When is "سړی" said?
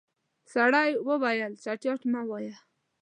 0.53-0.89